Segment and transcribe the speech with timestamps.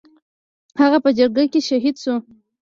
[0.81, 2.15] هغه په جګړه کې شهید شو.